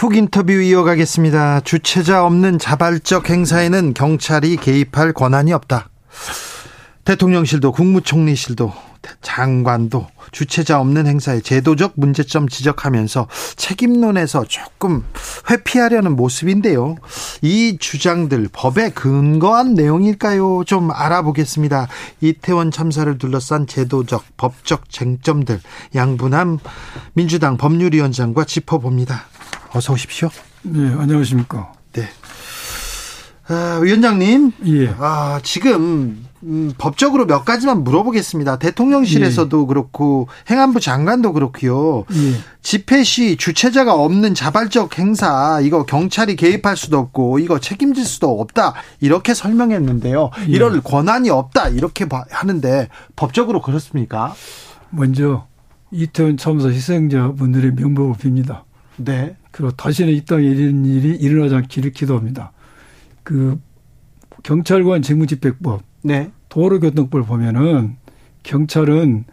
[0.00, 1.60] 훅 인터뷰 이어가겠습니다.
[1.60, 5.90] 주체자 없는 자발적 행사에는 경찰이 개입할 권한이 없다.
[7.04, 8.72] 대통령실도 국무총리실도
[9.20, 15.04] 장관도 주체자 없는 행사의 제도적 문제점 지적하면서 책임론에서 조금
[15.50, 16.96] 회피하려는 모습인데요.
[17.42, 20.64] 이 주장들 법에 근거한 내용일까요?
[20.64, 21.88] 좀 알아보겠습니다.
[22.22, 25.60] 이태원 참사를 둘러싼 제도적, 법적 쟁점들
[25.94, 26.58] 양분함
[27.12, 29.26] 민주당 법률위원장과 짚어봅니다.
[29.72, 30.28] 어서 오십시오.
[30.62, 31.72] 네, 안녕하십니까.
[31.92, 32.08] 네.
[33.48, 34.52] 아, 위원장님.
[34.66, 34.94] 예.
[34.98, 38.58] 아, 지금 음, 법적으로 몇 가지만 물어보겠습니다.
[38.58, 39.66] 대통령실에서도 예.
[39.66, 42.04] 그렇고 행안부 장관도 그렇고요.
[42.12, 42.34] 예.
[42.62, 48.74] 집회 시 주체자가 없는 자발적 행사 이거 경찰이 개입할 수도 없고 이거 책임질 수도 없다
[49.00, 50.30] 이렇게 설명했는데요.
[50.48, 50.50] 예.
[50.50, 54.34] 이럴 권한이 없다 이렇게 하는데 법적으로 그렇습니까?
[54.90, 55.46] 먼저
[55.90, 58.62] 이태원 참사 희생자분들의 명복을 빕니다.
[59.04, 59.36] 네.
[59.50, 62.52] 그리고 다시는 이 땅에 이런 일이 일어나지 않기를 기도합니다.
[63.22, 63.58] 그
[64.42, 66.30] 경찰관 직무집행법, 네.
[66.48, 67.96] 도로교통법을 보면은
[68.42, 69.24] 경찰은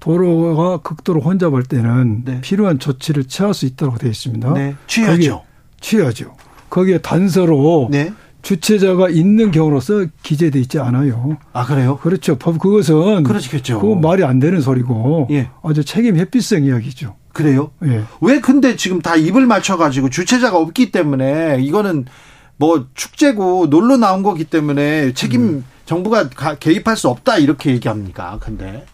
[0.00, 2.40] 도로가 극도로 혼잡할 때는 네.
[2.40, 4.52] 필요한 조치를 취할 수 있도록 되어 있습니다.
[4.54, 4.74] 네.
[4.86, 5.42] 취하죠.
[5.80, 6.34] 취하죠.
[6.68, 8.12] 거기에 단서로 네.
[8.42, 11.36] 주체자가 있는 경우로서 기재돼 있지 않아요.
[11.52, 11.96] 아 그래요?
[11.96, 12.36] 그렇죠.
[12.36, 13.80] 법 그것은 그렇겠죠.
[13.80, 15.50] 그 말이 안 되는 소리고 예.
[15.64, 17.16] 아주 책임 회피성 이야기죠.
[17.36, 17.70] 그래요?
[17.84, 18.02] 예.
[18.22, 22.06] 왜 근데 지금 다 입을 맞춰가지고 주체자가 없기 때문에 이거는
[22.56, 25.64] 뭐 축제고 놀러 나온 거기 때문에 책임 음.
[25.84, 28.38] 정부가 개입할 수 없다 이렇게 얘기합니까?
[28.40, 28.86] 근데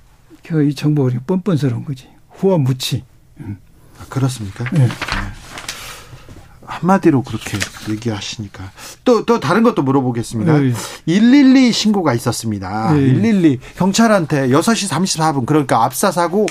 [0.69, 2.09] 이 정부가 뻔뻔스러운 거지.
[2.31, 3.05] 후와 무치.
[3.39, 3.59] 음.
[4.01, 4.65] 아, 그렇습니까?
[4.73, 4.89] 네.
[4.89, 4.89] 네.
[6.67, 7.59] 한마디로 그렇게
[7.91, 8.73] 얘기하시니까
[9.05, 10.59] 또 또 다른 것도 물어보겠습니다.
[10.59, 10.73] 네.
[11.07, 12.93] 112 신고가 있었습니다.
[12.93, 13.13] 네.
[13.13, 16.47] 112 경찰한테 6시 34분 그러니까 압사 사고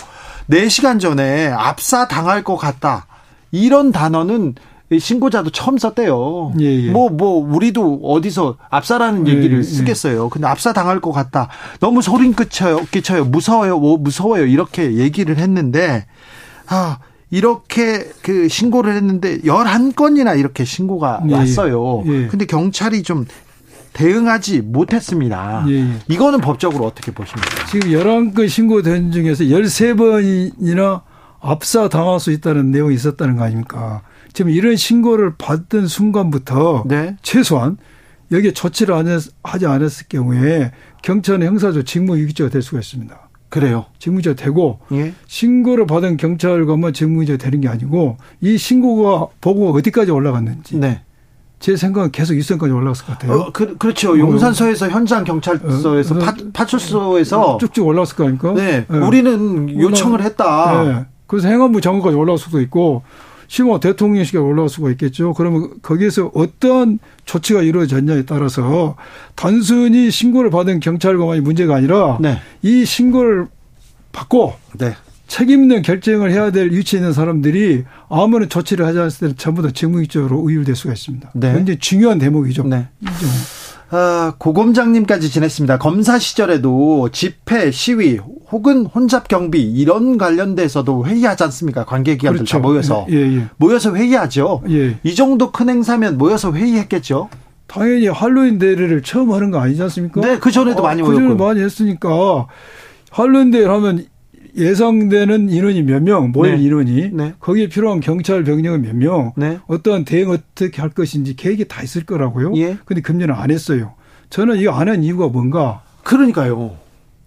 [0.50, 3.06] 4시간 전에 압사 당할 것 같다.
[3.52, 4.56] 이런 단어는
[4.98, 6.54] 신고자도 처음 썼대요.
[6.60, 6.92] 예, 예.
[6.92, 10.30] 뭐, 뭐, 우리도 어디서 압사라는 예, 얘기를 예, 쓰겠어요.
[10.30, 11.48] 근데 압사 당할 것 같다.
[11.80, 13.26] 너무 소린 끼쳐요, 끼쳐요.
[13.26, 14.46] 무서워요, 뭐, 무서워요.
[14.46, 16.06] 이렇게 얘기를 했는데,
[16.68, 16.98] 아,
[17.30, 22.04] 이렇게 그 신고를 했는데 11건이나 이렇게 신고가 예, 왔어요.
[22.06, 22.28] 예.
[22.28, 23.26] 근데 경찰이 좀
[23.94, 25.66] 대응하지 못했습니다.
[25.70, 27.66] 예, 이거는 법적으로 어떻게 보십니까?
[27.68, 31.02] 지금 11건 신고된 중에서 13번이나
[31.42, 34.02] 압사 당할 수 있다는 내용이 있었다는 거 아닙니까?
[34.34, 37.18] 지금 이런 신고를 받던 순간부터 네.
[37.22, 37.78] 최소한
[38.32, 40.72] 여기에 조치를 안 했, 하지 않았을 경우에
[41.02, 43.30] 경찰은 형사적 직무유기죄가 될 수가 있습니다.
[43.50, 43.86] 그래요.
[44.00, 45.14] 직무유기죄가 되고 예.
[45.28, 51.02] 신고를 받은 경찰관만 직무유기죄가 되는 게 아니고 이 신고가 보고가 어디까지 올라갔는지 네.
[51.62, 53.40] 제 생각은 계속 일선까지 올라갔을 것 같아요.
[53.40, 56.20] 어, 그, 렇죠 용산서에서 현장 경찰서에서 어,
[56.52, 58.54] 파, 출소에서 쭉쭉 올라갔을 거 아닙니까?
[58.54, 58.86] 네.
[58.90, 58.98] 네.
[58.98, 60.84] 우리는 요청을 했다.
[60.84, 61.06] 네.
[61.28, 63.04] 그래서 행안부 장관까지 올라갈 수도 있고
[63.48, 65.34] 심호 대통령실에 올라갈 수가 있겠죠.
[65.34, 68.96] 그러면 거기에서 어떤 조치가 이루어졌냐에 따라서
[69.36, 72.40] 단순히 신고를 받은 경찰관이 문제가 아니라 네.
[72.64, 73.48] 이 신고를
[74.12, 74.96] 받고 네.
[75.32, 79.70] 책임 있는 결정을 해야 될 위치에 있는 사람들이 아무런 조치를 하지 않았을 때는 전부 다
[79.74, 81.32] 직무익적으로 의율될 수가 있습니다.
[81.36, 81.54] 네.
[81.54, 82.66] 굉장히 중요한 대목이죠.
[82.66, 82.90] 네.
[83.92, 85.78] 아, 고검장님까지 지냈습니다.
[85.78, 88.20] 검사 시절에도 집회, 시위
[88.52, 91.86] 혹은 혼잡 경비 이런 관련돼서도 회의하지 않습니까?
[91.86, 92.58] 관계 기관들 그렇죠.
[92.58, 93.46] 다 모여서 예, 예.
[93.56, 94.64] 모여서 회의하죠.
[94.70, 94.98] 예.
[95.02, 97.30] 이 정도 큰 행사면 모여서 회의했겠죠.
[97.68, 100.20] 당연히 할로윈 대회를 처음 하는 거 아니지 않습니까?
[100.20, 101.22] 네, 그 전에도 어, 많이 모였고.
[101.22, 102.48] 그 전에 많이 했으니까
[103.12, 104.11] 할로윈 대회를 하면
[104.56, 106.64] 예상되는 인원이 몇 명, 모일 네.
[106.64, 107.34] 인원이 네.
[107.40, 109.60] 거기에 필요한 경찰 병력은 몇 명, 네.
[109.68, 112.54] 어떠한 대응 어떻게 할 것인지 계획이 다 있을 거라고요.
[112.58, 112.78] 예.
[112.86, 113.94] 근데 금년은 안 했어요.
[114.30, 115.84] 저는 이거 안 한 이유가 뭔가?
[116.04, 116.78] 그러니까요.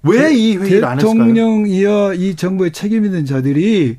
[0.02, 0.98] 왜 이 회의를 안 했을까요?
[0.98, 3.96] 대통령 이하 이 정부의 책임 있는 자들이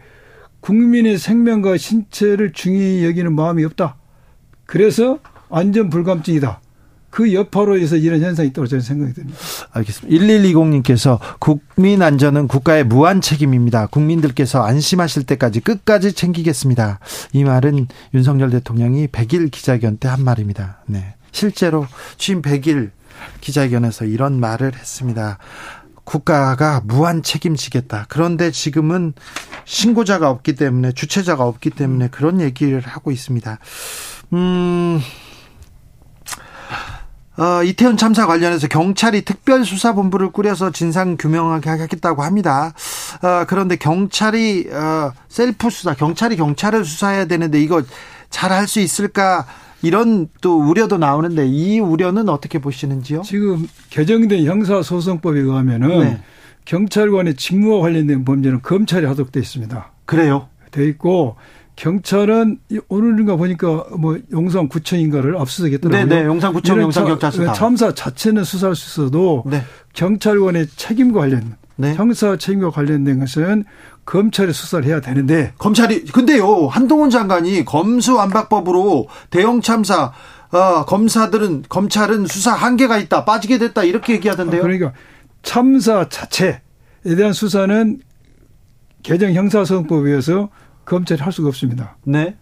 [0.60, 3.96] 국민의 생명과 신체를 중히 여기는 마음이 없다.
[4.66, 6.60] 그래서 안전 불감증이다.
[7.16, 9.40] 그 여파로 해서 이런 현상이 있다고 저는 생각이 듭니다.
[9.72, 10.26] 알겠습니다.
[10.26, 13.88] 1120님께서 국민 안전은 국가의 무한 책임입니다.
[13.88, 17.00] 국민들께서 안심하실 때까지 끝까지 챙기겠습니다.
[17.32, 20.80] 이 말은 윤석열 대통령이 100일 기자회견 때 한 말입니다.
[20.88, 21.16] 네.
[21.32, 22.92] 실제로 취임 100일
[23.40, 25.38] 기자회견에서 이런 말을 했습니다.
[26.04, 28.08] 국가가 무한 책임지겠다.
[28.10, 29.14] 그런데 지금은
[29.64, 33.58] 신고자가 없기 때문에 주체자가 없기 때문에 그런 얘기를 하고 있습니다.
[34.34, 35.00] 음,
[37.38, 42.74] 어, 이태원 참사 관련해서 경찰이 특별수사본부를 꾸려서 진상 규명하게 하겠다고 합니다.
[43.22, 47.82] 어, 그런데 경찰이 어, 셀프 수사, 경찰이 경찰을 수사해야 되는데 이거
[48.30, 49.46] 잘 할 수 있을까?
[49.82, 53.22] 이런 또 우려도 나오는데 이 우려는 어떻게 보시는지요?
[53.22, 56.22] 지금 개정된 형사소송법에 의하면은 네.
[56.66, 59.92] 경찰관의 직무와 관련된 범죄는 검찰이 하도록 돼 있습니다.
[60.06, 60.48] 그래요?
[60.72, 61.36] 돼 있고
[61.76, 66.06] 경찰은 오늘인가 보니까 뭐 용산 구청인가를 압수수색 했더라고요.
[66.08, 69.62] 네, 네, 용산 구청, 용산 경찰서 참사 자체는 수사할 수 있어도 네.
[69.94, 71.94] 경찰관의 책임과 관련, 네.
[71.96, 73.66] 형사 책임과 관련된 것은
[74.06, 80.14] 검찰이 수사를 해야 되는데 검찰이 근데요 한동훈 장관이 검수완박법으로 대형 참사
[80.52, 84.62] 어, 검사들은 검찰은 수사 한계가 있다 빠지게 됐다 이렇게 얘기하던데요.
[84.62, 84.94] 그러니까
[85.42, 86.60] 참사 자체에
[87.18, 88.00] 대한 수사는
[89.04, 90.50] 개정 형사소송법에 의해서
[90.86, 91.98] 검찰이 할 수가 없습니다.
[92.04, 92.36] 네.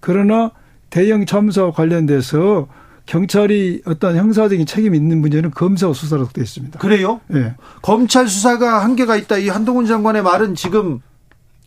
[0.00, 0.52] 그러나
[0.88, 2.68] 대형 참사와 관련돼서
[3.06, 6.78] 경찰이 어떤 형사적인 책임이 있는 문제는 검사와 수사로 되어 있습니다.
[6.78, 7.20] 그래요?
[7.28, 7.54] 네.
[7.82, 9.38] 검찰 수사가 한계가 있다.
[9.38, 11.00] 이 한동훈 장관의 말은 지금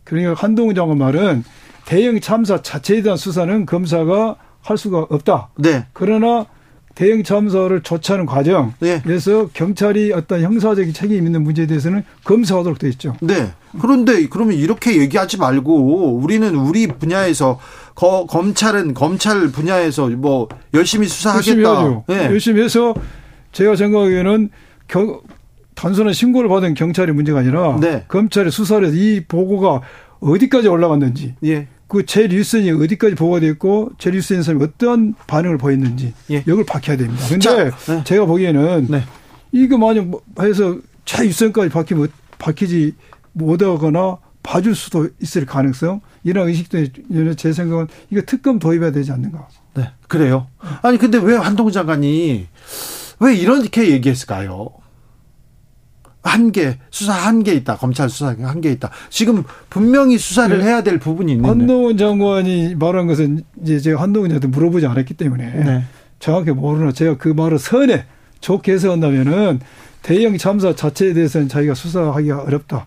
[0.04, 1.44] 그러니까 한동훈 장관 말은
[1.84, 5.50] 대형 참사 자체에 대한 수사는 검사가 할 수가 없다.
[5.56, 5.86] 네.
[5.92, 6.46] 그러나
[6.94, 9.00] 대형 참사를 조치하는 과정에서 네.
[9.52, 13.16] 경찰이 어떤 형사적인 책임 있는 문제에 대해서는 검사하도록 되어 있죠.
[13.20, 13.50] 네.
[13.80, 17.58] 그런데 그러면 이렇게 얘기하지 말고 우리는 우리 분야에서
[17.94, 21.62] 거, 검찰은 검찰 분야에서 뭐 열심히 수사하겠다.
[21.62, 22.24] 열심히, 네.
[22.26, 22.94] 열심히 해서
[23.50, 24.50] 제가 생각하기에는
[24.86, 25.20] 겨,
[25.74, 28.04] 단순한 신고를 받은 경찰이 문제가 아니라 네.
[28.06, 29.80] 검찰의 수사를 해서 이 보고가
[30.20, 31.66] 어디까지 올라갔는지 예.
[31.94, 36.38] 그 제 뉴스이 어디까지 보고가 됐고 제 뉴스인 사람이 어떤 반응을 보였는지 예.
[36.38, 37.24] 이걸 밝혀야 됩니다.
[37.28, 38.04] 근데 네.
[38.04, 39.04] 제가 보기에는 네.
[39.52, 42.08] 이거 만약 뭐 해서 최유선까지 밝히면
[42.38, 42.94] 밝히지
[43.32, 46.78] 못하거나 봐줄 수도 있을 가능성 이런 의식도
[47.36, 49.48] 제 생각은 이거 특검 도입해야 되지 않는가.
[49.74, 50.48] 네, 그래요.
[50.82, 52.46] 아니 근데 왜 한동훈 장관이
[53.20, 54.70] 왜 이렇게 얘기했을까요?
[56.24, 60.64] 한계 수사 한계 있다 검찰 수사 한계 있다 지금 분명히 수사를 네.
[60.64, 65.84] 해야 될 부분이 있는데 한동훈 장관이 말한 것은 이제 제가 한동훈한테 물어보지 않았기 때문에 네.
[66.18, 68.06] 정확히 모르나 제가 그 말을 선에
[68.40, 69.60] 좋게 해석한다면은
[70.02, 72.86] 대형 참사 자체에 대해서는 자기가 수사하기가 어렵다.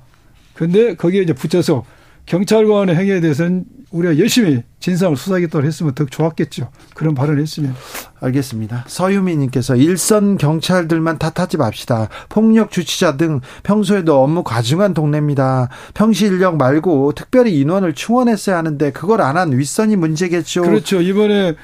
[0.53, 1.83] 근데 거기에 이제 붙여서
[2.27, 6.69] 경찰관의 행위에 대해서는 우리가 열심히 진상을 수사하겠다고 했으면 더 좋았겠죠.
[6.93, 7.73] 그런 발언을 했으면.
[8.19, 8.83] 알겠습니다.
[8.87, 12.09] 서유미님께서 일선 경찰들만 탓하지 맙시다.
[12.27, 15.69] 폭력 주치자 등 평소에도 업무 과중한 동네입니다.
[15.93, 20.63] 평시 인력 말고 특별히 인원을 충원했어야 하는데 그걸 안 한 윗선이 문제겠죠.
[20.63, 20.99] 그렇죠.
[20.99, 21.55] 이번에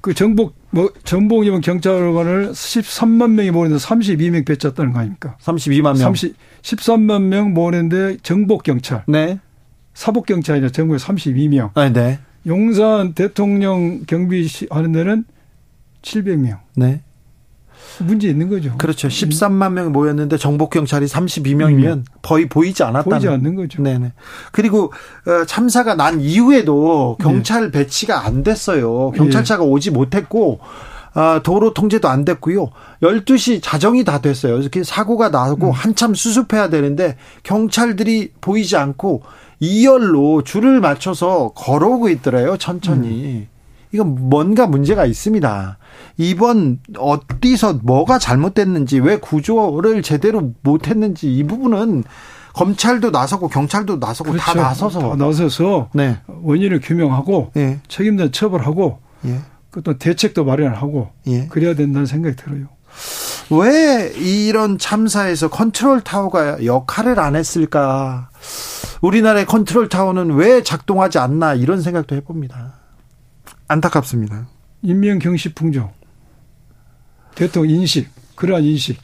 [0.00, 5.36] 그 정복 뭐 정복이면 경찰관을 13만 명이 모였는데 32명 배쳤다는 거 아닙니까?
[5.42, 5.96] 32만 명.
[5.96, 9.02] 30, 13만 명 모였는데 정복 경찰.
[9.08, 9.40] 네.
[9.96, 11.70] 사복 경찰이나 전국에 32명.
[11.74, 12.18] 아, 네.
[12.46, 15.24] 용산 대통령 경비 하는 데는
[16.02, 16.58] 700명.
[16.76, 17.02] 네.
[18.00, 18.76] 문제 있는 거죠.
[18.76, 19.08] 그렇죠.
[19.08, 23.08] 13만 명 모였는데 정복 경찰이 32명이면 거의 보이지 않았다.
[23.08, 23.82] 보이지 않는 거죠.
[23.82, 24.12] 네네.
[24.52, 24.92] 그리고
[25.26, 27.78] 어, 참사가 난 이후에도 경찰 네.
[27.78, 29.12] 배치가 안 됐어요.
[29.12, 29.70] 경찰차가 네.
[29.70, 30.60] 오지 못했고
[31.14, 32.68] 아, 도로 통제도 안 됐고요.
[33.02, 34.58] 12시 자정이 다 됐어요.
[34.58, 35.72] 이렇게 사고가 나고 음.
[35.72, 39.22] 한참 수습해야 되는데 경찰들이 보이지 않고
[39.60, 42.56] 2열로 줄을 맞춰서 걸어오고 있더래요.
[42.56, 43.08] 천천히.
[43.08, 43.48] 음.
[43.92, 45.78] 이건 뭔가 문제가 있습니다.
[46.18, 52.04] 이번 어디서 뭐가 잘못됐는지 왜 구조를 제대로 못했는지 이 부분은
[52.52, 54.52] 검찰도 나서고 경찰도 나서고 그렇죠.
[54.52, 56.18] 다 나서서 다 나서서 네.
[56.26, 57.80] 원인을 규명하고 네.
[57.88, 59.40] 책임자 처벌하고 예.
[59.84, 61.46] 또 대책도 마련하고 예.
[61.48, 62.66] 그래야 된다는 생각이 들어요.
[63.50, 68.30] 왜 이런 참사에서 컨트롤 타워가 역할을 안 했을까?
[69.00, 72.74] 우리나라의 컨트롤 타워는 왜 작동하지 않나 이런 생각도 해봅니다.
[73.68, 74.48] 안타깝습니다.
[74.82, 75.90] 인명 경시 풍조,
[77.34, 78.98] 대통령 인식, 그러한 인식.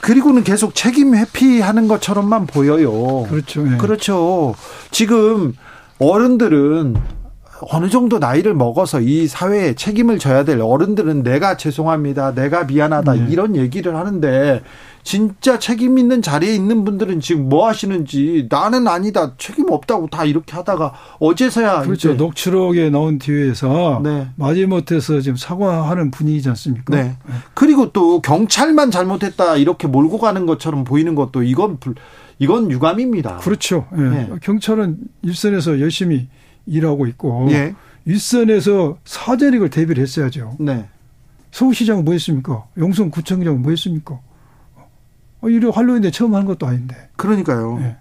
[0.00, 3.24] 그리고는 계속 책임 회피하는 것처럼만 보여요.
[3.28, 3.62] 그렇죠.
[3.62, 3.76] 네.
[3.76, 4.54] 그렇죠.
[4.90, 5.52] 지금
[5.98, 6.96] 어른들은
[7.70, 12.34] 어느 정도 나이를 먹어서 이 사회에 책임을 져야 될 어른들은 내가 죄송합니다.
[12.34, 13.12] 내가 미안하다.
[13.14, 13.26] 네.
[13.30, 14.62] 이런 얘기를 하는데
[15.02, 19.32] 진짜 책임 있는 자리에 있는 분들은 지금 뭐 하시는지 나는 아니다.
[19.38, 22.14] 책임 없다고 다 이렇게 하다가 어제서야 그렇죠.
[22.14, 24.28] 녹취록에 나온 뒤에서 네.
[24.36, 26.94] 마지못해서 지금 사과하는 분위기지 않습니까?
[26.94, 27.02] 네.
[27.02, 27.34] 네.
[27.54, 31.78] 그리고 또 경찰만 잘못했다 이렇게 몰고 가는 것처럼 보이는 것도 이건
[32.38, 33.38] 이건 유감입니다.
[33.38, 33.86] 그렇죠.
[33.92, 34.28] 네.
[34.42, 36.28] 경찰은 일선에서 열심히
[36.66, 37.74] 일하고 있고 예.
[38.04, 40.56] 윗선에서 사전익을 대비를 했어야죠.
[40.60, 40.88] 네.
[41.52, 42.64] 서울시장은 뭐 했습니까?
[42.78, 44.20] 용성구청장은 뭐 했습니까?
[45.42, 46.96] 어, 이래 할로윈데 처음 하는 것도 아닌데.
[47.16, 47.78] 그러니까요.
[47.78, 47.96] 네.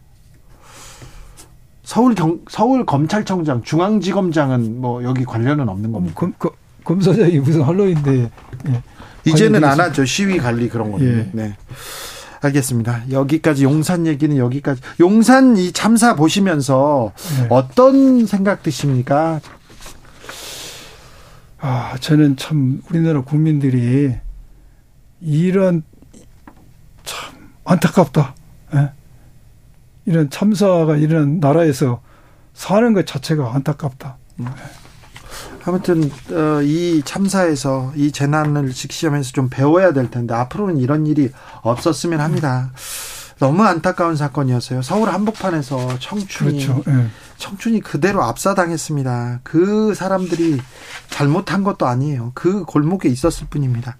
[1.83, 6.13] 서울 경, 서울 검찰청장, 중앙지검장은 뭐 여기 관련은 없는 겁니다.
[6.15, 6.51] 검, 검,
[6.83, 8.29] 검사장이 무슨 할로윈데
[8.67, 8.83] 예.
[9.25, 10.05] 이제는 안 하죠.
[10.05, 11.07] 시위 관리 그런 거는.
[11.07, 11.29] 예.
[11.33, 11.55] 네.
[12.41, 13.11] 알겠습니다.
[13.11, 14.81] 여기까지 용산 얘기는 여기까지.
[14.99, 17.47] 용산 이 참사 보시면서 네.
[17.49, 19.39] 어떤 생각 드십니까?
[21.59, 24.15] 아, 저는 참 우리나라 국민들이
[25.19, 25.83] 이런
[27.03, 28.35] 참 안타깝다.
[28.75, 28.91] 예?
[30.05, 32.01] 이런 참사가 이런 나라에서
[32.53, 34.17] 사는 것 자체가 안타깝다.
[35.69, 41.29] 아무튼 어, 이 참사에서 이 재난을 직시하면서 좀 배워야 될 텐데 앞으로는 이런 일이
[41.61, 42.71] 없었으면 합니다.
[43.39, 44.81] 너무 안타까운 사건이었어요.
[44.81, 46.83] 서울 한복판에서 청춘이 그렇죠.
[46.89, 47.07] 예.
[47.37, 49.39] 청춘이 그대로 압사당했습니다.
[49.43, 50.59] 그 사람들이
[51.09, 52.33] 잘못한 것도 아니에요.
[52.35, 53.95] 그 골목에 있었을 뿐입니다.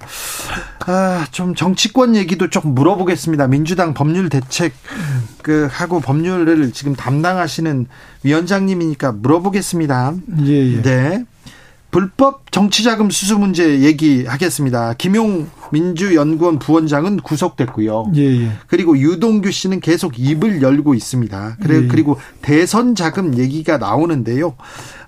[0.86, 3.48] 아, 좀 정치권 얘기도 좀 물어보겠습니다.
[3.48, 4.74] 민주당 법률 대책
[5.42, 7.88] 그 하고 법률을 지금 담당하시는
[8.24, 10.14] 위원장님이니까 물어보겠습니다.
[10.46, 10.82] 예, 예.
[10.82, 11.26] 네.
[11.92, 14.94] 불법 정치자금 수수 문제 얘기하겠습니다.
[14.94, 18.12] 김용 민주연구원 부원장은 구속됐고요.
[18.16, 18.52] 예, 예.
[18.68, 21.58] 그리고 유동규 씨는 계속 입을 열고 있습니다.
[21.62, 21.88] 그래, 예.
[21.88, 24.56] 그리고 대선 자금 얘기가 나오는데요.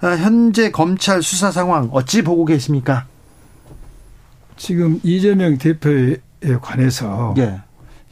[0.02, 3.06] 아, 현재 검찰 수사 상황 어찌 보고 계십니까?
[4.58, 6.18] 지금 이재명 대표에
[6.62, 7.62] 관해서 예.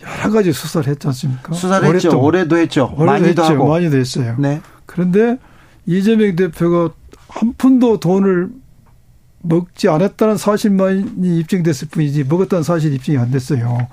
[0.01, 1.53] 여러 가지 수사를 했지 않습니까?
[1.53, 2.09] 수사를 했죠.
[2.09, 2.25] 오랫동안.
[2.25, 2.93] 올해도 했죠.
[2.95, 3.43] 올해도 많이도 했죠.
[3.43, 3.67] 하고.
[3.67, 4.35] 많이도 했어요.
[4.39, 4.61] 네.
[4.85, 5.37] 그런데
[5.85, 6.93] 이재명 대표가
[7.29, 8.49] 한 푼도 돈을
[9.41, 13.87] 먹지 않았다는 사실만이 입증됐을 뿐이지 먹었다는 사실이 입증이 안 됐어요.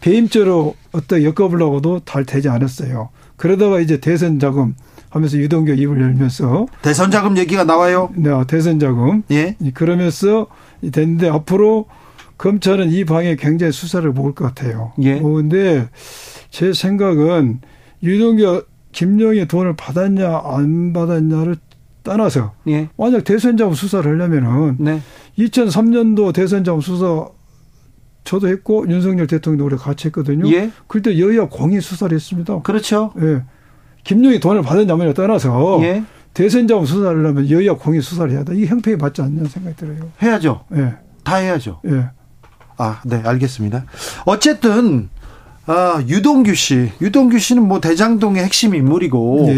[0.00, 3.10] 배임죄로 어떻게 엮어보려고도 잘 되지 않았어요.
[3.36, 4.74] 그러다가 이제 대선 자금
[5.10, 8.10] 하면서 유동규 입을 열면서 대선 자금 얘기가 나와요.
[8.16, 9.56] 네, 대선 자금 예.
[9.74, 10.48] 그러면서
[10.90, 11.86] 됐는데 앞으로
[12.38, 14.92] 검찰은 이 방에 굉장히 수사를 모을 것 같아요.
[15.02, 15.16] 예.
[15.16, 15.88] 모은데
[16.50, 17.60] 제 생각은
[18.02, 21.56] 유동규 김용희 돈을 받았냐 안 받았냐를
[22.02, 22.88] 떠나서 예.
[22.96, 25.00] 만약 대선 자금 수사를 하려면은 네.
[25.38, 27.28] 2003년도 대선 자금 수사
[28.24, 30.48] 저도 했고 윤석열 대통령도 우리 같이 했거든요.
[30.52, 30.70] 예.
[30.86, 32.60] 그때 여야 공히 수사를 했습니다.
[32.62, 33.12] 그렇죠.
[33.20, 33.42] 예.
[34.04, 36.04] 김용희 돈을 받았냐면에 떠나서 예.
[36.34, 38.54] 대선 자금 수사를 하려면 여야 공히 수사를 해야 돼.
[38.56, 40.10] 이게 형평이 맞지 않냐는 생각이 들어요.
[40.20, 40.64] 해야죠.
[40.74, 40.94] 예.
[41.24, 41.80] 다 해야죠.
[41.86, 42.10] 예.
[42.78, 43.84] 아, 네, 알겠습니다.
[44.24, 45.08] 어쨌든
[45.66, 49.48] 아, 유동규 씨, 유동규 씨는 뭐 대장동의 핵심 인물이고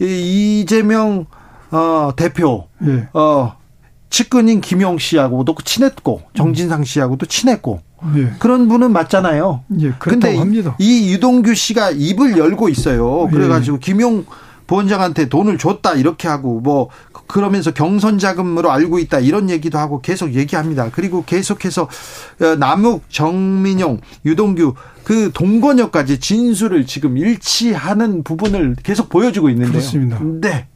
[0.00, 1.26] 예, 이 이재명
[1.72, 3.08] 어, 대표 예.
[3.12, 3.54] 어,
[4.10, 7.80] 측근인 김용 씨하고도 친했고 정진상 씨하고도 친했고
[8.16, 8.32] 예.
[8.38, 9.64] 그런 분은 맞잖아요.
[9.80, 9.92] 예.
[10.38, 10.76] 합니다.
[10.78, 13.28] 이 유동규 씨가 입을 열고 있어요.
[13.30, 14.24] 그래가지고 김용
[14.66, 16.88] 부원장한테 돈을 줬다 이렇게 하고 뭐
[17.26, 20.90] 그러면서 경선 자금으로 알고 있다 이런 얘기도 하고 계속 얘기합니다.
[20.90, 21.88] 그리고 계속해서
[22.40, 24.74] 어, 남욱, 정민용, 유동규
[25.04, 29.72] 그 동건여까지 진술을 지금 일치하는 부분을 계속 보여주고 있는데요.
[29.72, 30.20] 그렇습니다.
[30.22, 30.66] 네,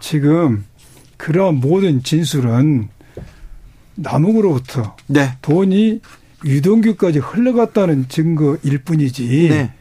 [0.00, 0.64] 지금
[1.16, 2.88] 그런 모든 진술은
[3.94, 6.00] 남욱으로부터 네, 돈이
[6.44, 9.72] 유동규까지 흘러갔다는 증거일 뿐이지 네.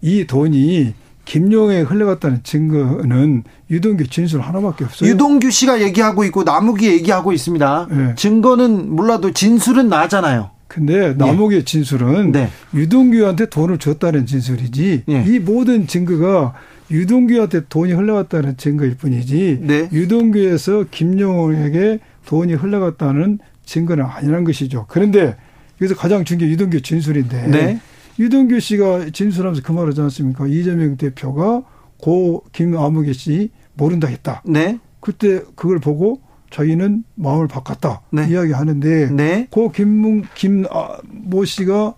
[0.00, 0.94] 이 돈이
[1.26, 5.10] 김용에 흘러갔다는 증거는 유동규 진술 하나밖에 없어요.
[5.10, 7.88] 유동규 씨가 얘기하고 있고 남욱이 얘기하고 있습니다.
[7.90, 8.14] 네.
[8.14, 10.50] 증거는 몰라도 진술은 나잖아요.
[10.68, 12.48] 근데 남욱의 진술은 네.
[12.74, 15.24] 유동규한테 돈을 줬다는 진술이지 예.
[15.26, 16.54] 이 모든 증거가
[16.90, 19.88] 유동규한테 돈이 흘러갔다는 증거일 뿐이지 네.
[19.92, 24.86] 유동규에서 김용에게 돈이 흘러갔다는 증거는 아니라는 것이죠.
[24.88, 25.36] 그런데
[25.80, 27.80] 여기서 가장 중요한 게 유동규 진술인데 네.
[28.18, 30.46] 유동규 씨가 진술하면서 그 말하지 않습니까?
[30.46, 31.62] 이재명 대표가
[31.98, 34.42] 고 김아무개 씨 모른다 했다.
[34.44, 34.78] 네.
[35.00, 36.20] 그때 그걸 보고
[36.56, 38.28] 자기는 마음을 바꿨다 네.
[38.30, 39.46] 이야기하는데 네.
[39.50, 41.94] 고 김문 김모 씨가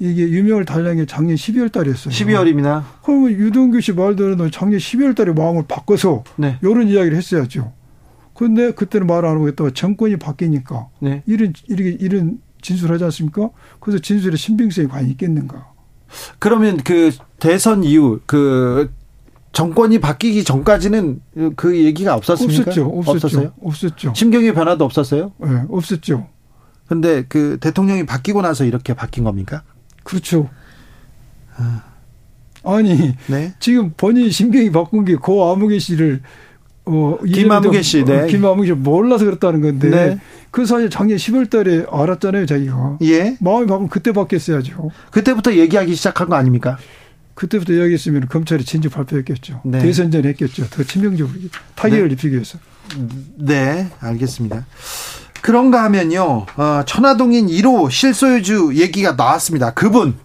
[0.00, 2.12] 이게 유명을 달라는 게 작년 12월 달이었어요.
[2.12, 2.82] 12월입니다.
[3.04, 6.58] 그러면 유동규 씨 말대로는 작년 12월 달에 마음을 바꿔서 네.
[6.60, 7.72] 이런 이야기를 했어야죠.
[8.34, 11.22] 그런데 그때는 말 안 하고 있다가 정권이 바뀌니까 네.
[11.26, 13.50] 이런 이렇게 이런 진술하지 않습니까?
[13.78, 15.68] 그래서 진술의 신빙성이 과연 있겠는가?
[16.40, 18.92] 그러면 그 대선 이후 그
[19.52, 21.20] 정권이 바뀌기 전까지는
[21.56, 22.60] 그 얘기가 없었습니까?
[22.70, 22.86] 없었죠.
[22.86, 23.10] 없었죠.
[23.26, 23.52] 없었어요?
[23.62, 24.12] 없었죠.
[24.14, 25.32] 심경의 변화도 없었어요?
[25.44, 26.28] 예, 없었죠.
[26.86, 29.62] 근데 그 대통령이 바뀌고 나서 이렇게 바뀐 겁니까?
[30.04, 30.48] 그렇죠.
[32.64, 33.54] 아니 네.
[33.58, 36.20] 지금 본인 심경이 바꾼 게 고 아무개 씨를
[36.86, 38.22] 어 김아무개 씨, 네.
[38.22, 40.18] 어, 김아무개 씨 몰라서 그랬다는 건데 네.
[40.50, 43.36] 그 사실 작년 10월 달에 알았잖아요 자기가 예.
[43.40, 44.90] 마음이 바꾸면 그때 바뀌었어야죠.
[45.10, 46.78] 그때부터 얘기하기 시작한 거 아닙니까?
[47.40, 49.62] 그때부터 이야기했으면 검찰이 진즉 발표했겠죠.
[49.64, 49.78] 네.
[49.78, 50.68] 대선 전에 했겠죠.
[50.68, 51.34] 더 치명적으로
[51.74, 52.12] 타격을 네.
[52.12, 52.58] 입히기 위해서.
[53.38, 54.66] 네, 알겠습니다.
[55.40, 59.72] 그런가 하면요, 어, 천화동인 1호 실소유주 얘기가 나왔습니다.
[59.72, 60.16] 그분,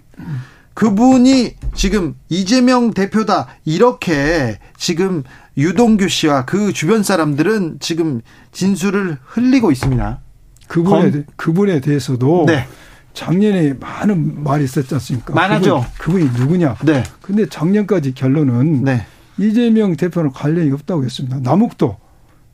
[0.74, 5.24] 그분이 지금 이재명 대표다 이렇게 지금
[5.58, 8.20] 유동규 씨와 그 주변 사람들은 지금
[8.52, 10.20] 진술을 흘리고 있습니다.
[10.68, 12.68] 그분에 검- 대- 그분에 대해서도 네,
[13.16, 15.34] 작년에 많은 말이 있었지 않습니까?
[15.34, 15.84] 많아죠.
[15.98, 16.76] 그분, 그분이 누구냐?
[16.86, 17.02] 네.
[17.22, 19.08] 근데 작년까지 결론은 네.
[19.40, 21.40] 이재명 대표는 관련이 없다고 했습니다.
[21.42, 21.98] 남욱도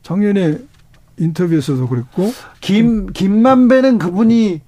[0.02, 0.58] 작년에
[1.18, 4.62] 인터뷰에서도 그랬고 김 김만배는 그분이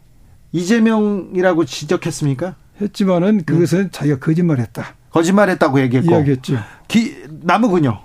[0.52, 2.56] 이재명이라고 지적했습니까?
[2.80, 4.84] 했지만은 그것은 자기가 거짓말했다.
[5.10, 6.58] 거짓말했다고 얘기했고 이야기했죠.
[6.88, 8.00] 기, 남욱은요?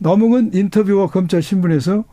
[0.00, 2.04] 남욱은 인터뷰와 검찰 신문에서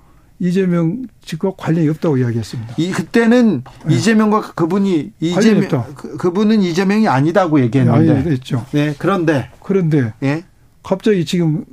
[0.44, 2.76] 이재명 측과 관련이 없다고 이야기했습니다.
[2.78, 3.96] 이 그때는 네.
[3.96, 5.88] 이재명과 그분이 관련이 이재명 없다.
[5.96, 8.12] 그, 그분은 이재명이 아니다고 얘기했는데.
[8.12, 8.66] 아니, 했죠.
[8.74, 8.94] 네.
[8.98, 10.44] 그런데 그런데 예.
[10.84, 11.64] 갑자기 지금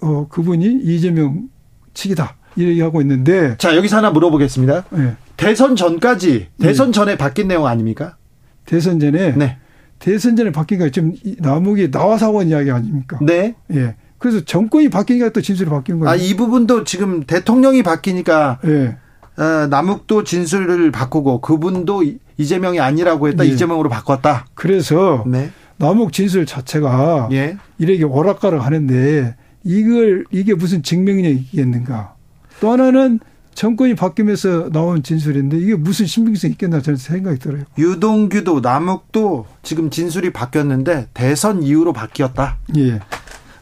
[0.00, 1.50] 어 그분이 이재명
[1.92, 4.84] 측이다 이 얘기하고 있는데 자, 여기서 하나 물어보겠습니다.
[4.96, 5.16] 예.
[5.36, 8.16] 대선 전까지 대선 전에 바뀐 내용 아닙니까?
[8.64, 9.58] 대선 전에 네.
[9.98, 13.18] 대선 전에 바뀐 거 지금 이 남욱이 나와서 있는 이야기 아닙니까?
[13.20, 13.54] 네.
[13.74, 13.96] 예.
[14.22, 16.10] 그래서 정권이 바뀌니까 또 진술이 바뀐 거예요.
[16.12, 18.96] 아, 이 부분도 지금 대통령이 바뀌니까 예.
[19.36, 23.44] 어, 남욱도 진술을 바꾸고 그분도 이- 이재명이 아니라고 했다.
[23.44, 23.48] 예.
[23.48, 24.46] 이재명으로 바꿨다.
[24.54, 25.50] 그래서 네.
[25.78, 27.56] 남욱 진술 자체가 예.
[27.78, 32.14] 이렇게 오락가락 하는데 이걸 이게 무슨 증명력이 있겠는가?
[32.60, 33.18] 또 하나는
[33.54, 37.64] 정권이 바뀌면서 나온 진술인데 이게 무슨 신빙성이 있겠나 저는 생각이 들어요.
[37.76, 42.58] 유동규도 남욱도 지금 진술이 바뀌었는데 대선 이후로 바뀌었다.
[42.76, 43.00] 예.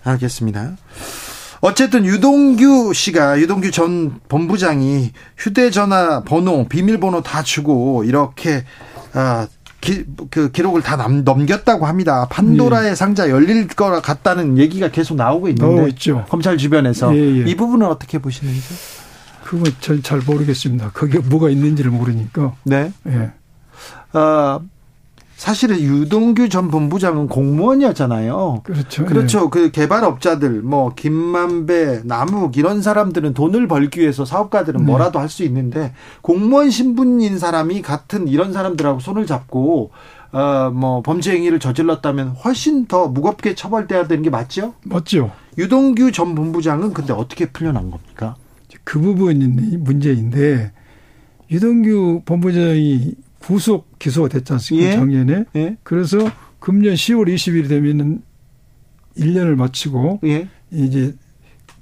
[0.05, 0.77] 알겠습니다.
[1.61, 8.65] 어쨌든 유동규 씨가 유동규 전 본부장이 휴대전화 번호, 비밀번호 다 주고 이렇게
[9.13, 9.47] 아,
[9.81, 12.27] 기, 그 기록을 다 남, 넘겼다고 합니다.
[12.31, 15.83] 판도라의 상자 열릴 거 같다는 얘기가 계속 나오고 있는데.
[16.29, 17.51] 검찰 주변에서 예, 예.
[17.51, 18.75] 이 부분은 어떻게 보시는지?
[19.45, 20.91] 그건 전잘 모르겠습니다.
[20.91, 22.55] 거기에 뭐가 있는지를 모르니까.
[22.65, 22.93] 네.
[23.07, 24.19] 예.
[24.19, 24.61] 어,
[25.41, 28.61] 사실은 유동규 전 본부장은 공무원이었잖아요.
[28.63, 29.07] 그렇죠.
[29.07, 29.49] 그렇죠.
[29.49, 34.85] 그 개발업자들, 뭐, 김만배, 남욱, 이런 사람들은 돈을 벌기 위해서 사업가들은 네.
[34.85, 39.93] 뭐라도 할 수 있는데, 공무원 신분인 사람이 같은 이런 사람들하고 손을 잡고,
[40.33, 44.75] 어, 뭐, 범죄 행위를 저질렀다면 훨씬 더 무겁게 처벌돼야 되는 게 맞죠?
[44.85, 44.93] 예.
[44.93, 45.31] 맞죠.
[45.57, 48.37] 유동규 전 본부장은 근데 어떻게 풀려난 겁니까?
[48.85, 49.47] 그 부분이
[49.79, 50.73] 문제인데
[51.51, 54.89] 유동규 본부장이 구속 기소가 됐지 않습니까?
[54.89, 54.93] 예.
[54.95, 55.45] 작년에.
[55.57, 55.77] 예?
[55.83, 56.19] 그래서
[56.59, 58.23] 금년 10월 20일 되면은
[59.17, 60.49] 1년을 마치고 예?
[60.71, 61.15] 이제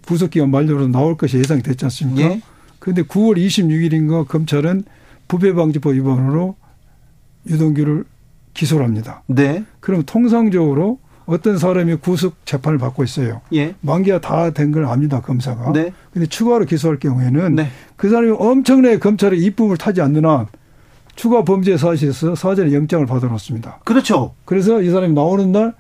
[0.07, 2.23] 구속 기간 만료로 나올 것이 예상이 됐지 않습니까?
[2.23, 2.41] 예?
[2.79, 4.85] 그런데 9월 26일인가 검찰은
[5.27, 6.57] 부패방지법 위반으로
[7.47, 8.05] 유동규를
[8.55, 9.23] 기소를 합니다.
[9.27, 9.65] 네.
[9.81, 13.43] 그럼 통상적으로 어떤 사람이 구속 재판을 받고 있어요.
[13.53, 13.75] 예?
[13.83, 15.73] 만기가 다 된 걸 압니다, 검사가.
[15.73, 15.93] 네.
[16.13, 17.69] 근데 추가로 기소할 경우에는 네.
[17.97, 20.47] 그 사람이 엄청나게 검찰의 이쁨을 타지 않는 한
[21.19, 23.81] 추가 범죄 사실에서 사전에 영장을 받아놓습니다.
[23.85, 24.35] 그렇죠.
[24.45, 25.75] 그래서 이 사람이 나오는 날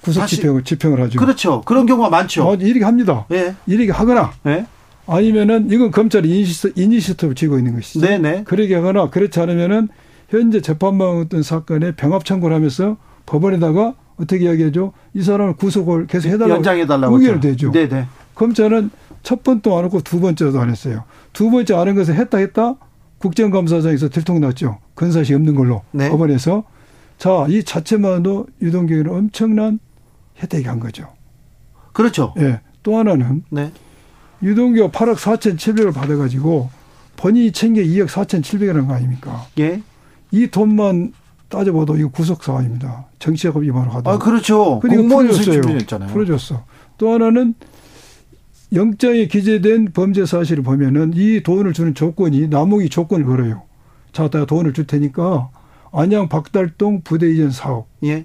[0.00, 1.18] 구속 집행을 집행을 하죠.
[1.20, 1.60] 그렇죠.
[1.66, 2.48] 그런 경우가 많죠.
[2.48, 3.26] 어, 이렇게 합니다.
[3.30, 3.54] 예.
[3.66, 4.64] 이렇게 하거나 예?
[5.06, 8.00] 아니면은 이건 검찰이 initia, initiative를 쥐고 있는 것이죠.
[8.06, 8.44] 네네.
[8.44, 9.88] 그렇게 하거나 그렇지 않으면은
[10.30, 14.92] 현재 재판받고 있던 사건에 병합 청구를 하면서 법원에다가 어떻게 이야기하죠?
[15.12, 17.18] 이 사람을 구속을 계속 해달라고 연장해달라고.
[17.18, 17.40] 의견을.
[17.40, 17.70] 대죠.
[17.70, 18.06] 네네.
[18.34, 18.90] 검찰은
[19.22, 21.04] 첫 번도 안 했고 두 번째도 안 했어요.
[21.34, 22.76] 두 번째 안 한 것을 했다 했다
[23.20, 24.78] 국정감사장에서 들통났죠.
[24.94, 26.08] 근사시 없는 걸로 네.
[26.10, 26.64] 법원에서
[27.18, 29.78] 자 이 자체만도 유동규에는 엄청난
[30.42, 31.06] 혜택이 간 거죠.
[31.92, 32.34] 그렇죠.
[32.38, 32.60] 예.
[32.82, 33.70] 또 하나는 네.
[34.42, 36.70] 유동규가 8억 4,700을 받아가지고
[37.16, 39.46] 본인이 챙겨 2억 4,700이라는 거 아닙니까?
[39.58, 39.82] 예.
[40.30, 41.12] 이 돈만
[41.50, 43.06] 따져봐도 이거 구속 사안입니다.
[43.18, 44.10] 정치자금 위반을 하다.
[44.12, 44.80] 아, 그렇죠.
[44.82, 45.30] 이거 공무원.
[45.30, 46.10] 수준이었잖아요.
[46.10, 46.64] 풀어줬어.
[46.96, 47.54] 또 하나는
[48.72, 53.62] 영장에 기재된 범죄 사실을 보면은 이 돈을 주는 조건이 남욱이 조건을 걸어요.
[54.12, 55.50] 자, 내가 돈을 줄 테니까
[55.92, 58.24] 안양 박달동 부대 이전 사업, 예.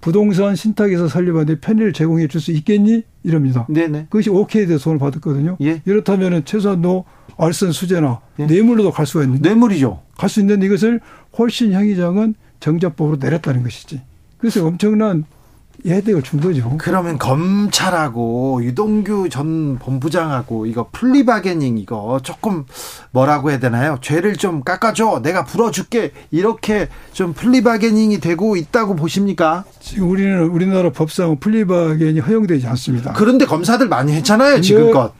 [0.00, 3.02] 부동산 신탁에서 설립하는데 편의를 제공해 줄 수 있겠니?
[3.24, 3.66] 이럽니다.
[3.68, 4.06] 네네.
[4.10, 5.56] 그것이 오케이 돼서 돈을 받았거든요.
[5.62, 5.82] 예.
[5.84, 7.04] 이렇다면은 최소한 너
[7.38, 8.46] 알선 수재나 예.
[8.46, 10.02] 뇌물로도 갈 수가 있는데 뇌물이죠.
[10.16, 11.00] 갈 수 있는데 이것을
[11.38, 14.00] 훨씬 형이 작은 정자법으로 내렸다는 것이지.
[14.38, 15.24] 그래서 엄청난
[15.94, 16.74] 혜택을 준 거죠.
[16.78, 22.64] 그러면 검찰하고 유동규 전 본부장하고 이거 plea bargaining 이거 조금
[23.12, 23.98] 뭐라고 해야 되나요?
[24.00, 25.20] 죄를 좀 깎아줘.
[25.22, 26.12] 내가 불어줄게.
[26.30, 29.64] 이렇게 좀 plea bargaining이 되고 있다고 보십니까?
[29.80, 33.12] 지금 우리는 우리나라 법상은 plea bargain이 허용되지 않습니다.
[33.12, 35.12] 그런데 검사들 많이 했잖아요, 지금껏.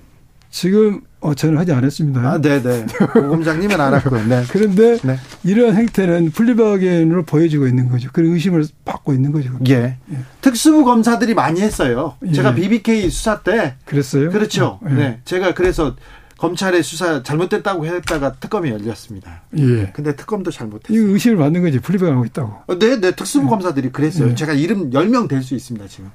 [0.51, 2.21] 지금 어, 저는 하지 않았습니다.
[2.21, 2.87] 아, 네네.
[3.13, 4.27] 고검장님은 알았고요.
[4.27, 4.45] 네.
[4.51, 5.19] 그런데 네.
[5.43, 8.11] 이러한 행태는 플리바겐으로 보여지고 있는 거죠.
[8.13, 9.51] 그런 의심을 받고 있는 거죠.
[9.69, 9.97] 예.
[10.41, 12.15] 특수부 검사들이 많이 했어요.
[12.25, 12.33] 예.
[12.33, 14.31] 제가 BBK 수사 때 그랬어요?
[14.31, 14.79] 그렇죠.
[14.81, 14.95] 어, 예.
[14.95, 15.21] 네.
[15.25, 15.97] 제가 그래서
[16.39, 19.43] 검찰의 수사 잘못됐다고 했다가 특검이 열렸습니다.
[19.59, 19.91] 예.
[19.95, 20.97] 근데 특검도 잘못했어요.
[20.97, 21.81] 이 의심을 받는 거지.
[21.81, 22.55] 플리바겐하고 있다고.
[22.69, 24.29] 어, 네, 네, 특수부 검사들이 그랬어요.
[24.29, 24.35] 네.
[24.37, 26.11] 제가 이름 10명 될 수 있습니다, 지금.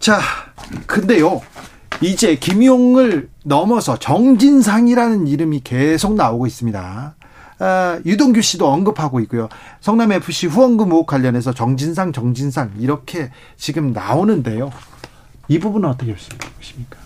[0.00, 0.20] 자,
[0.86, 1.42] 근데요,
[2.02, 7.16] 이제 김용을 넘어서 정진상이라는 이름이 계속 나오고 있습니다.
[7.58, 9.48] 아, 유동규 씨도 언급하고 있고요.
[9.80, 14.70] 성남 FC 후원금 의혹 관련해서 정진상, 정진상 이렇게 지금 나오는데요.
[15.48, 16.98] 이 부분은 어떻게 보십니까?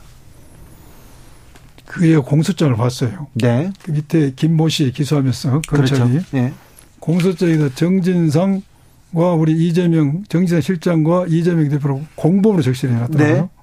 [1.86, 3.28] 그의 공소장을 봤어요.
[3.34, 3.72] 네.
[3.82, 6.26] 그 밑에 김모 씨 기소하면서 검찰이 그렇죠.
[6.30, 6.52] 네.
[7.00, 13.42] 공소장에서 정진상과 우리 이재명 정진상 실장과 이재명 대표로 공범으로 적시를 해놨더라고요.
[13.42, 13.59] 네.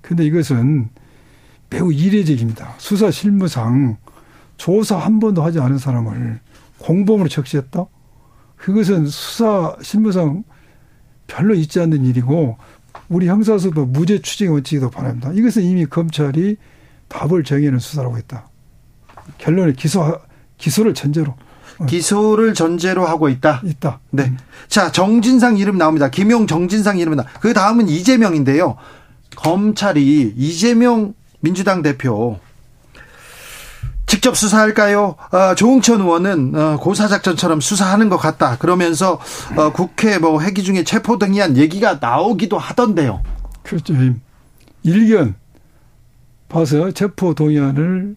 [0.00, 0.88] 근데 이것은
[1.68, 2.74] 매우 이례적입니다.
[2.78, 3.96] 수사 실무상
[4.56, 6.40] 조사 한 번도 하지 않은 사람을
[6.78, 7.86] 공범으로 적시했다?
[8.56, 10.44] 그것은 수사 실무상
[11.26, 12.58] 별로 있지 않는 일이고
[13.08, 15.32] 우리 형사소법 무죄 추징 원칙에도 반합니다.
[15.32, 16.56] 이것은 이미 검찰이
[17.08, 18.48] 답을 정해놓은 수사라고 했다.
[19.38, 20.18] 결론을 기소
[20.58, 21.34] 기소를 전제로
[21.86, 23.62] 기소를 전제로 하고 있다.
[23.64, 24.00] 있다.
[24.10, 24.32] 네.
[24.68, 26.10] 자, 정진상 이름 나옵니다.
[26.10, 27.24] 김용 정진상 이름 나.
[27.40, 28.76] 그 다음은 이재명인데요.
[29.42, 32.38] 검찰이 이재명 민주당 대표
[34.06, 35.14] 직접 수사할까요?
[35.30, 38.58] 어, 조응천 의원은 어, 고사작전처럼 수사하는 것 같다.
[38.58, 39.20] 그러면서
[39.56, 43.22] 어, 국회 뭐 회기 중에 체포 등이한 얘기가 나오기도 하던데요.
[43.62, 43.94] 그렇죠.
[44.82, 45.36] 일견
[46.48, 48.16] 봐서 체포 동의안을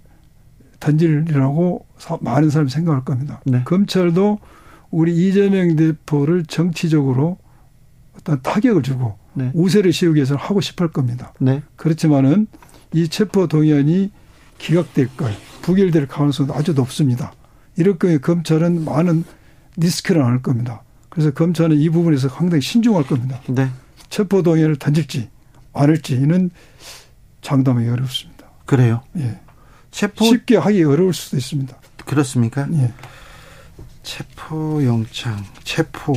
[0.80, 1.86] 던질이라고
[2.22, 3.40] 많은 사람이 생각할 겁니다.
[3.46, 3.62] 네.
[3.64, 4.40] 검찰도
[4.90, 7.38] 우리 이재명 대표를 정치적으로
[8.18, 9.52] 어떤 타격을 주고 네.
[9.54, 11.34] 우세를 씌우기 위해서 하고 싶을 겁니다.
[11.40, 11.62] 네.
[11.76, 12.48] 그렇지만은
[12.94, 14.12] 이 체포 동의안이
[14.58, 17.34] 기각될 걸 부결될 가능성도 아주 높습니다.
[17.76, 19.24] 이럴 경우에 검찰은 많은
[19.78, 20.84] 리스크를 안을 겁니다.
[21.10, 23.40] 그래서 검찰은 이 부분에서 상당히 신중할 겁니다.
[23.50, 23.70] 네.
[24.10, 25.30] 체포 동의안을 던질지
[25.74, 26.52] 않을지는
[27.42, 28.48] 장담하기 어렵습니다.
[28.66, 29.02] 그래요.
[29.18, 29.40] 예.
[29.92, 31.76] 체포 쉽게 하기 어려울 수도 있습니다.
[32.06, 32.68] 그렇습니까?
[32.74, 32.94] 예.
[34.04, 36.14] 체포 영장, 체포.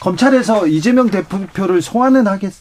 [0.00, 2.52] 검찰에서 이재명 대표를 소환은 하겠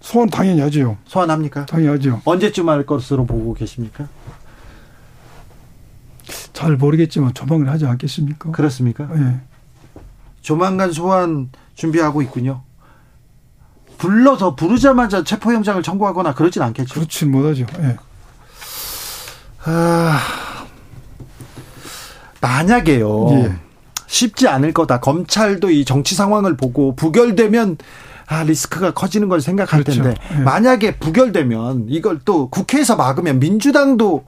[0.00, 0.96] 소환 당연히 하죠.
[1.06, 1.66] 소환합니까?
[1.66, 2.20] 당연히 하죠.
[2.24, 4.08] 언제쯤 할 것으로 보고 계십니까?
[6.52, 8.50] 잘 모르겠지만 조만간 하지 않겠습니까?
[8.50, 9.08] 그렇습니까?
[9.16, 9.40] 예.
[10.42, 12.62] 조만간 소환 준비하고 있군요.
[13.98, 16.94] 불러서 부르자마자 체포영장을 청구하거나 그러진 않겠죠.
[16.94, 17.66] 그렇지 못하죠.
[17.80, 17.96] 예.
[19.64, 20.18] 아,
[22.40, 23.28] 만약에요.
[23.30, 23.56] 예.
[24.12, 25.00] 쉽지 않을 거다.
[25.00, 27.78] 검찰도 이 정치 상황을 보고 부결되면
[28.26, 30.02] 아, 리스크가 커지는 걸 생각할 그렇죠.
[30.02, 30.42] 텐데 예.
[30.42, 34.24] 만약에 부결되면 이걸 또 국회에서 막으면 민주당도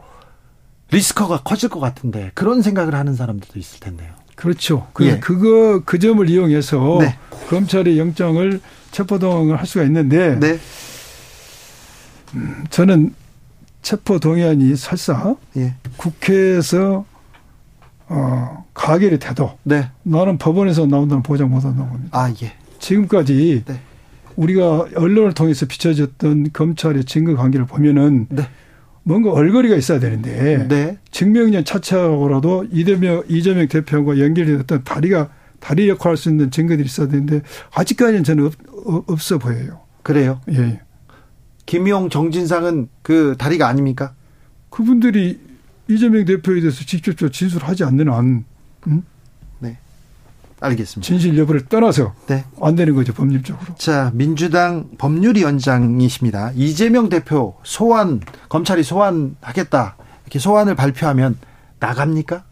[0.90, 4.08] 리스크가 커질 것 같은데 그런 생각을 하는 사람들도 있을 텐데요.
[4.36, 4.88] 그렇죠.
[4.94, 5.18] 그, 예.
[5.20, 7.18] 그거, 그 점을 이용해서 네.
[7.48, 10.58] 검찰이 영장을 체포동의을 할 수가 있는데 네.
[12.70, 13.14] 저는
[13.82, 15.74] 체포 동의안이 설사 예.
[15.98, 17.04] 국회에서
[18.08, 19.90] 어, 가결이 돼도 네.
[20.02, 22.18] 나는 법원에서 나온다는 보장 못 한다고 봅니다.
[22.18, 22.52] 아, 예.
[22.78, 23.80] 지금까지 네.
[24.36, 28.42] 우리가 언론을 통해서 비춰졌던 검찰의 증거 관계를 보면은 네.
[29.04, 30.98] 뭔가 얼거리가 있어야 되는데 네.
[31.10, 37.42] 증명력 차차하고라도 이재명 이재명 대표와 연결이 됐던 다리가 다리 역할을 할수 있는 증거들이 있어야 되는데
[37.74, 39.80] 아직까지는 저는 없, 없어 보여요.
[40.02, 40.40] 그래요.
[40.50, 40.80] 예.
[41.66, 44.14] 김용 정진상은 그 다리가 아닙니까?
[44.70, 45.38] 그분들이
[45.88, 48.44] 이재명 대표에 대해서 직접적으로 진술하지 않는 한
[48.86, 49.02] 음?
[50.64, 51.06] 알겠습니다.
[51.06, 52.44] 진실 여부를 떠나서 네.
[52.60, 53.74] 안 되는 거죠 법률적으로.
[53.76, 56.52] 자, 민주당 법률위원장이십니다.
[56.54, 59.96] 이재명 대표 소환, 검찰이 소환하겠다.
[60.24, 61.36] 이렇게 소환을 발표하면
[61.80, 62.44] 나갑니까?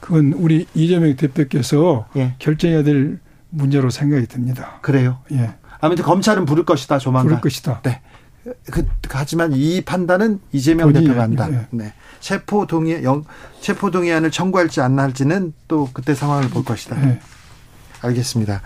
[0.00, 2.34] 그건 우리 이재명 대표께서 예.
[2.38, 3.18] 결정해야 될
[3.50, 4.78] 문제로 생각이 듭니다.
[4.82, 5.18] 그래요.
[5.32, 5.54] 예.
[5.80, 7.28] 아무튼 검찰은 부를 것이다, 조만간.
[7.28, 7.80] 부를 것이다.
[7.82, 8.02] 네.
[8.70, 11.48] 그, 하지만 이 판단은 이재명 대표가 한다.
[11.50, 11.66] 예.
[11.70, 11.92] 네.
[12.20, 13.24] 체포 동의, 영,
[13.60, 16.96] 체포 동의안을 청구할지 안 할지는 또 그때 상황을 볼 것이다.
[17.08, 17.20] 예.
[18.02, 18.62] 알겠습니다.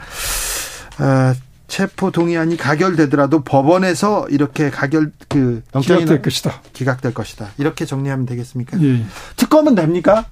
[0.99, 1.35] 아,
[1.69, 6.61] 체포 동의안이 가결되더라도 법원에서 이렇게 가결 그 기각될 것이다.
[6.73, 7.49] 기각될 것이다.
[7.57, 8.83] 이렇게 정리하면 되겠습니까?
[8.83, 9.05] 예.
[9.37, 10.27] 특검은 됩니까?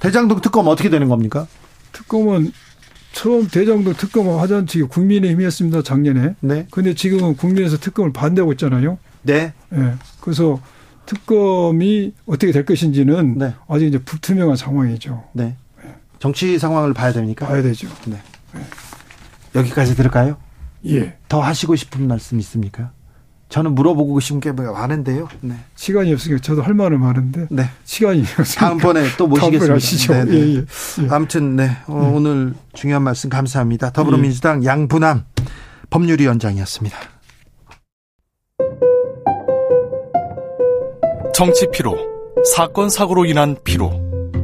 [0.00, 1.46] 대장동 특검 어떻게 되는 겁니까?
[1.92, 2.52] 특검은
[3.14, 6.34] 처음 대장동 특검을 하자는 측이 국민의힘이었습니다 작년에.
[6.40, 6.66] 네.
[6.70, 8.98] 근데 지금은 국민에서 특검을 반대하고 있잖아요.
[9.22, 9.54] 네.
[9.72, 9.94] 예.
[10.20, 10.60] 그래서
[11.06, 13.54] 특검이 어떻게 될 것인지는 네.
[13.68, 15.24] 아직 이제 불투명한 상황이죠.
[15.32, 15.56] 네.
[16.18, 17.46] 정치 상황을 봐야 됩니까?
[17.46, 17.88] 봐야 되죠.
[18.06, 18.18] 네.
[19.54, 20.36] 여기까지 들을까요?
[20.86, 21.16] 예.
[21.28, 22.90] 더 하시고 싶은 말씀 있습니까?
[23.54, 25.28] 저는 물어보고 싶은 게 많은데요.
[25.40, 25.54] 네.
[25.76, 27.70] 시간이 없으니까 저도 할 말은 많은데 네.
[27.84, 30.24] 시간이 없으니까 다음번에 또 모시겠습니다.
[30.24, 30.36] 네, 네.
[30.36, 30.56] 예, 예.
[30.58, 31.08] 예.
[31.08, 33.92] 아무튼 네 어, 오늘 중요한 말씀 감사합니다.
[33.92, 35.22] 더불어민주당 양분함
[35.88, 36.98] 법률위원장이었습니다.
[41.32, 41.96] 정치 피로,
[42.56, 43.92] 사건 사고로 인한 피로,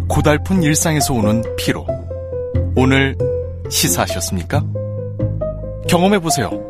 [0.08, 1.84] 고달픈 일상에서 오는 피로.
[2.76, 3.16] 오늘
[3.68, 4.62] 시사하셨습니까?
[5.88, 6.69] 경험해 보세요.